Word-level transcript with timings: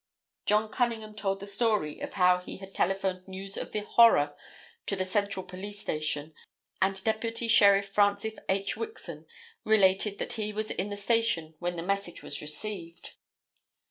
'"John 0.47 0.67
Cunningham 0.71 1.13
told 1.13 1.39
the 1.39 1.45
story 1.45 1.99
of 1.99 2.13
how 2.13 2.39
he 2.39 2.57
had 2.57 2.73
telephoned 2.73 3.27
news 3.27 3.55
of 3.55 3.71
the 3.71 3.81
horror 3.81 4.35
to 4.87 4.95
the 4.95 5.05
Central 5.05 5.45
police 5.45 5.79
station; 5.79 6.33
and 6.81 7.03
Deputy 7.03 7.47
Sheriff 7.47 7.87
Francis 7.89 8.33
H. 8.49 8.75
Wixon 8.75 9.27
related 9.63 10.17
that 10.17 10.33
he 10.33 10.53
was 10.53 10.71
in 10.71 10.89
the 10.89 10.97
station 10.97 11.53
when 11.59 11.75
the 11.75 11.83
message 11.83 12.23
was 12.23 12.41
received. 12.41 13.13